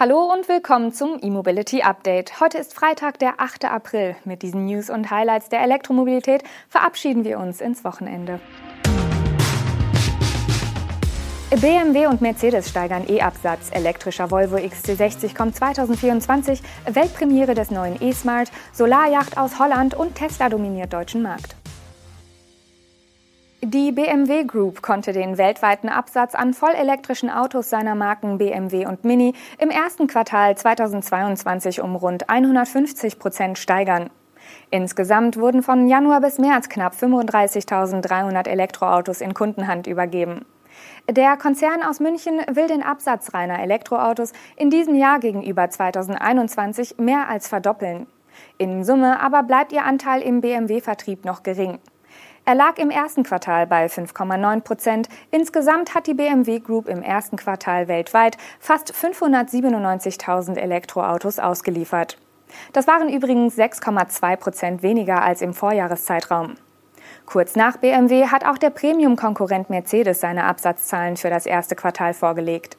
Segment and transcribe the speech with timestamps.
[0.00, 2.38] Hallo und willkommen zum E-Mobility Update.
[2.38, 3.64] Heute ist Freitag, der 8.
[3.64, 4.14] April.
[4.24, 8.38] Mit diesen News und Highlights der Elektromobilität verabschieden wir uns ins Wochenende.
[11.50, 13.70] BMW und Mercedes steigern E-Absatz.
[13.72, 16.62] Elektrischer Volvo XC60 kommt 2024,
[16.92, 21.57] Weltpremiere des neuen E-Smart, Solarjacht aus Holland und Tesla dominiert deutschen Markt.
[23.60, 29.34] Die BMW Group konnte den weltweiten Absatz an vollelektrischen Autos seiner Marken BMW und Mini
[29.58, 34.10] im ersten Quartal 2022 um rund 150 Prozent steigern.
[34.70, 40.44] Insgesamt wurden von Januar bis März knapp 35.300 Elektroautos in Kundenhand übergeben.
[41.10, 47.28] Der Konzern aus München will den Absatz reiner Elektroautos in diesem Jahr gegenüber 2021 mehr
[47.28, 48.06] als verdoppeln.
[48.56, 51.80] In Summe aber bleibt ihr Anteil im BMW-Vertrieb noch gering.
[52.48, 55.10] Er lag im ersten Quartal bei 5,9 Prozent.
[55.30, 62.16] Insgesamt hat die BMW Group im ersten Quartal weltweit fast 597.000 Elektroautos ausgeliefert.
[62.72, 66.54] Das waren übrigens 6,2 Prozent weniger als im Vorjahreszeitraum.
[67.26, 72.78] Kurz nach BMW hat auch der Premium-Konkurrent Mercedes seine Absatzzahlen für das erste Quartal vorgelegt.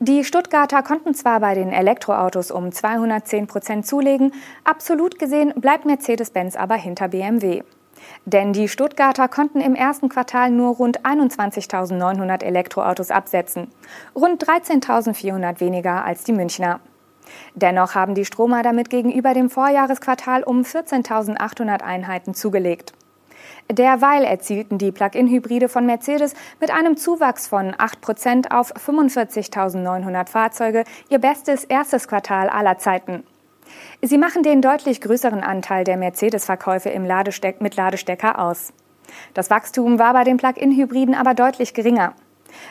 [0.00, 4.32] Die Stuttgarter konnten zwar bei den Elektroautos um 210 Prozent zulegen,
[4.64, 7.62] absolut gesehen bleibt Mercedes-Benz aber hinter BMW.
[8.24, 13.68] Denn die Stuttgarter konnten im ersten Quartal nur rund 21.900 Elektroautos absetzen,
[14.14, 16.80] rund 13.400 weniger als die Münchner.
[17.54, 22.92] Dennoch haben die Stromer damit gegenüber dem Vorjahresquartal um 14.800 Einheiten zugelegt.
[23.70, 30.84] Derweil erzielten die Plug-in-Hybride von Mercedes mit einem Zuwachs von 8 Prozent auf 45.900 Fahrzeuge
[31.08, 33.24] ihr bestes erstes Quartal aller Zeiten.
[34.02, 38.72] Sie machen den deutlich größeren Anteil der Mercedes-Verkäufe Ladesteck mit Ladestecker aus.
[39.34, 42.14] Das Wachstum war bei den Plug-in-Hybriden aber deutlich geringer.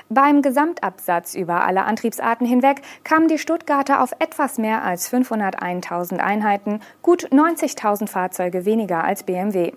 [0.09, 6.79] Beim Gesamtabsatz über alle Antriebsarten hinweg kamen die Stuttgarter auf etwas mehr als 501.000 Einheiten,
[7.01, 9.73] gut 90.000 Fahrzeuge weniger als BMW.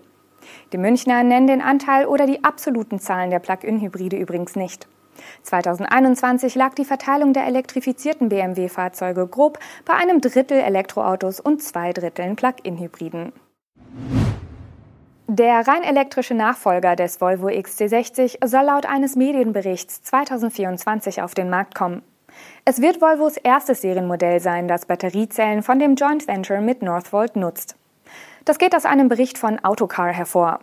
[0.72, 4.86] Die Münchner nennen den Anteil oder die absoluten Zahlen der Plug-in-Hybride übrigens nicht.
[5.42, 12.36] 2021 lag die Verteilung der elektrifizierten BMW-Fahrzeuge grob bei einem Drittel Elektroautos und zwei Dritteln
[12.36, 13.32] Plug-in-Hybriden.
[15.28, 21.74] Der rein elektrische Nachfolger des Volvo XC60 soll laut eines Medienberichts 2024 auf den Markt
[21.74, 22.02] kommen.
[22.64, 27.76] Es wird Volvos erstes Serienmodell sein, das Batteriezellen von dem Joint Venture mit Northvolt nutzt.
[28.44, 30.60] Das geht aus einem Bericht von Autocar hervor.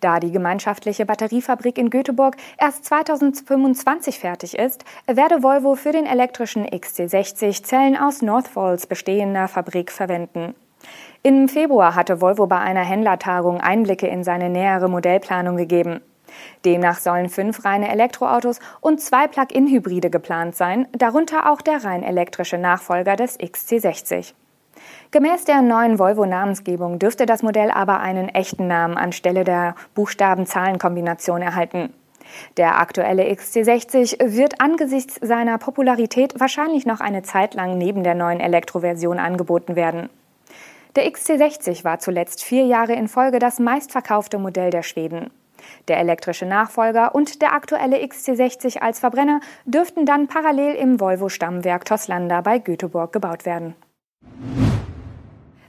[0.00, 6.66] Da die gemeinschaftliche Batteriefabrik in Göteborg erst 2025 fertig ist, werde Volvo für den elektrischen
[6.66, 10.54] XC60 Zellen aus Northvolts bestehender Fabrik verwenden.
[11.22, 16.00] Im Februar hatte Volvo bei einer Händlertagung Einblicke in seine nähere Modellplanung gegeben.
[16.64, 22.58] Demnach sollen fünf reine Elektroautos und zwei Plug-in-Hybride geplant sein, darunter auch der rein elektrische
[22.58, 24.34] Nachfolger des XC60.
[25.10, 31.92] Gemäß der neuen Volvo-Namensgebung dürfte das Modell aber einen echten Namen anstelle der Buchstaben-Zahlen-Kombination erhalten.
[32.56, 38.40] Der aktuelle XC60 wird angesichts seiner Popularität wahrscheinlich noch eine Zeit lang neben der neuen
[38.40, 40.10] Elektroversion angeboten werden.
[40.96, 45.30] Der XC60 war zuletzt vier Jahre in Folge das meistverkaufte Modell der Schweden.
[45.88, 52.40] Der elektrische Nachfolger und der aktuelle XC60 als Verbrenner dürften dann parallel im Volvo-Stammwerk Toslanda
[52.40, 53.74] bei Göteborg gebaut werden.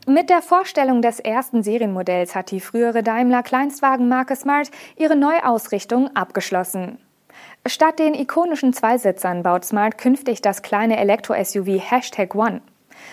[0.10, 6.98] Mit der Vorstellung des ersten Serienmodells hat die frühere Daimler-Kleinstwagenmarke Smart ihre Neuausrichtung abgeschlossen.
[7.66, 12.62] Statt den ikonischen Zweisitzern baut Smart künftig das kleine Elektro-SUV Hashtag One.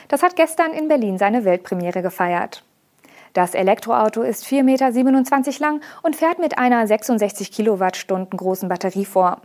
[0.06, 2.62] Das hat gestern in Berlin seine Weltpremiere gefeiert.
[3.32, 9.40] Das Elektroauto ist 4,27 Meter lang und fährt mit einer 66 Kilowattstunden großen Batterie vor.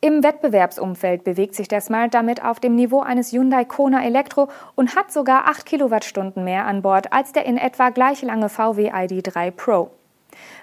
[0.00, 4.94] Im Wettbewerbsumfeld bewegt sich der Smart damit auf dem Niveau eines Hyundai Kona Elektro und
[4.94, 9.50] hat sogar 8 Kilowattstunden mehr an Bord als der in etwa gleich lange VW ID3
[9.50, 9.90] Pro.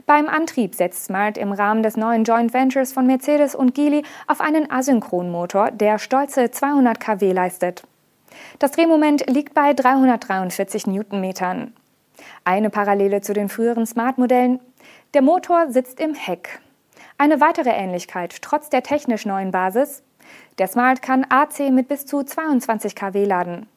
[0.06, 4.42] Beim Antrieb setzt Smart im Rahmen des neuen Joint Ventures von Mercedes und Geely auf
[4.42, 7.84] einen Asynchronmotor, der stolze 200 kW leistet.
[8.60, 11.74] Das Drehmoment liegt bei 343 Newtonmetern.
[12.44, 14.60] Eine Parallele zu den früheren Smart-Modellen.
[15.14, 16.60] Der Motor sitzt im Heck.
[17.18, 20.04] Eine weitere Ähnlichkeit trotz der technisch neuen Basis.
[20.58, 23.68] Der Smart kann AC mit bis zu 22 kW laden.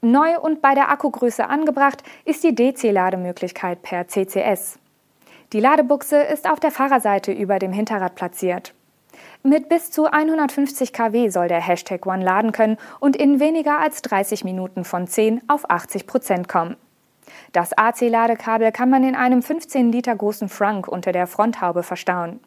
[0.00, 4.78] Neu und bei der Akkugröße angebracht ist die DC-Lademöglichkeit per CCS.
[5.52, 8.74] Die Ladebuchse ist auf der Fahrerseite über dem Hinterrad platziert.
[9.42, 14.02] Mit bis zu 150 kW soll der Hashtag One laden können und in weniger als
[14.02, 16.76] 30 Minuten von 10 auf 80 Prozent kommen.
[17.52, 22.40] Das AC-Ladekabel kann man in einem 15 Liter großen Frank unter der Fronthaube verstauen.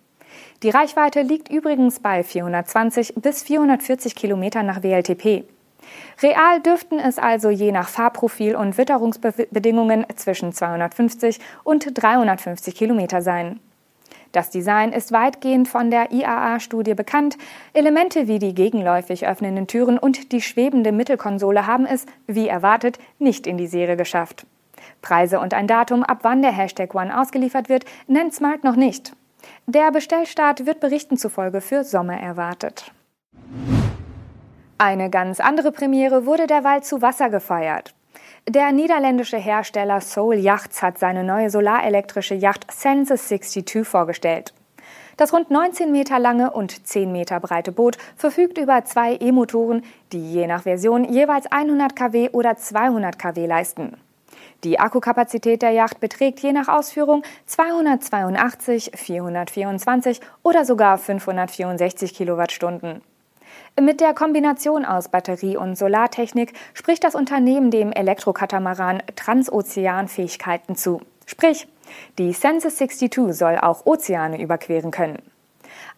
[0.64, 5.44] Die Reichweite liegt übrigens bei 420 bis 440 Kilometern nach WLTP.
[6.22, 13.60] Real dürften es also je nach Fahrprofil und Witterungsbedingungen zwischen 250 und 350 Kilometer sein.
[14.32, 17.38] Das Design ist weitgehend von der IAA-Studie bekannt.
[17.74, 23.48] Elemente wie die gegenläufig öffnenden Türen und die schwebende Mittelkonsole haben es, wie erwartet, nicht
[23.48, 24.46] in die Serie geschafft.
[25.02, 29.14] Preise und ein Datum, ab wann der Hashtag One ausgeliefert wird, nennt Smart noch nicht.
[29.66, 32.92] Der Bestellstart wird Berichten zufolge für Sommer erwartet.
[34.78, 37.94] Eine ganz andere Premiere wurde derweil zu Wasser gefeiert.
[38.48, 44.54] Der niederländische Hersteller Soul Yachts hat seine neue solarelektrische Yacht Senses 62 vorgestellt.
[45.18, 49.84] Das rund 19 Meter lange und 10 Meter breite Boot verfügt über zwei E-Motoren,
[50.14, 53.98] die je nach Version jeweils 100 kW oder 200 kW leisten.
[54.64, 63.02] Die Akkukapazität der Yacht beträgt je nach Ausführung 282, 424 oder sogar 564 Kilowattstunden.
[63.80, 71.02] Mit der Kombination aus Batterie- und Solartechnik spricht das Unternehmen dem Elektrokatamaran Transozeanfähigkeiten zu.
[71.28, 71.68] Sprich,
[72.18, 75.22] die Census 62 soll auch Ozeane überqueren können.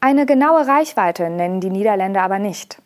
[0.02, 2.82] Eine genaue Reichweite nennen die Niederländer aber nicht.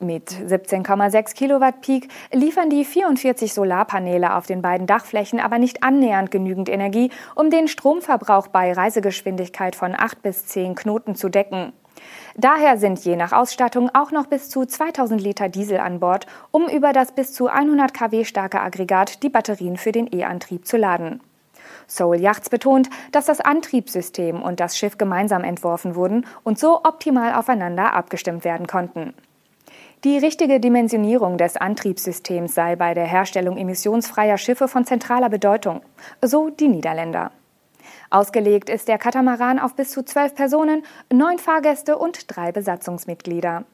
[0.00, 6.30] Mit 17,6 Kilowatt Peak liefern die 44 Solarpaneele auf den beiden Dachflächen aber nicht annähernd
[6.30, 11.72] genügend Energie, um den Stromverbrauch bei Reisegeschwindigkeit von 8 bis 10 Knoten zu decken.
[12.36, 16.68] Daher sind je nach Ausstattung auch noch bis zu 2000 Liter Diesel an Bord, um
[16.68, 21.20] über das bis zu 100 kW starke Aggregat die Batterien für den E-Antrieb zu laden.
[21.88, 27.34] Soul Yachts betont, dass das Antriebssystem und das Schiff gemeinsam entworfen wurden und so optimal
[27.34, 29.14] aufeinander abgestimmt werden konnten.
[30.04, 35.80] Die richtige Dimensionierung des Antriebssystems sei bei der Herstellung emissionsfreier Schiffe von zentraler Bedeutung,
[36.22, 37.32] so die Niederländer.
[38.08, 43.64] Ausgelegt ist der Katamaran auf bis zu zwölf Personen, neun Fahrgäste und drei Besatzungsmitglieder.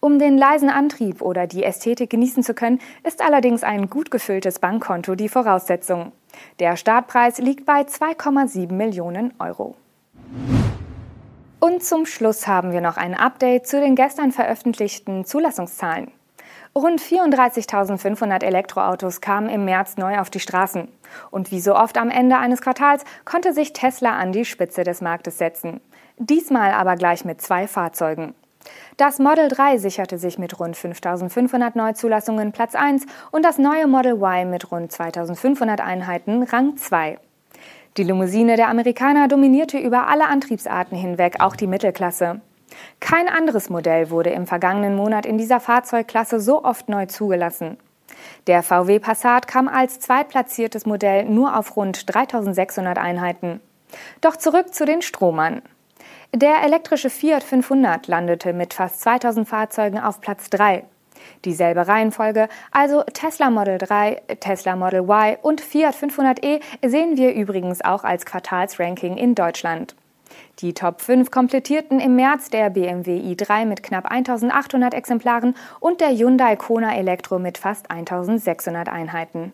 [0.00, 4.58] Um den leisen Antrieb oder die Ästhetik genießen zu können, ist allerdings ein gut gefülltes
[4.58, 6.10] Bankkonto die Voraussetzung.
[6.58, 9.76] Der Startpreis liegt bei 2,7 Millionen Euro.
[11.60, 16.10] Und zum Schluss haben wir noch ein Update zu den gestern veröffentlichten Zulassungszahlen.
[16.74, 20.88] Rund 34.500 Elektroautos kamen im März neu auf die Straßen.
[21.30, 25.02] Und wie so oft am Ende eines Quartals konnte sich Tesla an die Spitze des
[25.02, 25.82] Marktes setzen.
[26.16, 28.34] Diesmal aber gleich mit zwei Fahrzeugen.
[28.96, 34.14] Das Model 3 sicherte sich mit rund 5500 Neuzulassungen Platz 1 und das neue Model
[34.14, 37.18] Y mit rund 2500 Einheiten Rang 2.
[37.96, 42.40] Die Limousine der Amerikaner dominierte über alle Antriebsarten hinweg auch die Mittelklasse.
[43.00, 47.78] Kein anderes Modell wurde im vergangenen Monat in dieser Fahrzeugklasse so oft neu zugelassen.
[48.46, 53.60] Der VW Passat kam als zweitplatziertes Modell nur auf rund 3600 Einheiten.
[54.20, 55.62] Doch zurück zu den Stromern.
[56.32, 60.84] Der elektrische Fiat 500 landete mit fast 2000 Fahrzeugen auf Platz 3.
[61.44, 67.84] Dieselbe Reihenfolge, also Tesla Model 3, Tesla Model Y und Fiat 500e sehen wir übrigens
[67.84, 69.94] auch als Quartalsranking in Deutschland.
[70.60, 76.10] Die Top 5 komplettierten im März der BMW i3 mit knapp 1800 Exemplaren und der
[76.10, 79.52] Hyundai Kona Elektro mit fast 1600 Einheiten.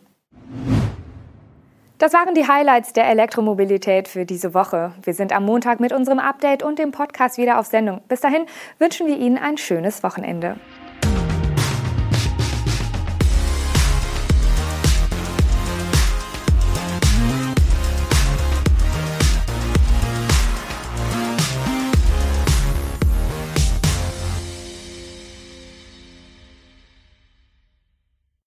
[1.99, 4.93] Das waren die Highlights der Elektromobilität für diese Woche.
[5.03, 8.03] Wir sind am Montag mit unserem Update und dem Podcast wieder auf Sendung.
[8.09, 8.45] Bis dahin
[8.79, 10.57] wünschen wir Ihnen ein schönes Wochenende.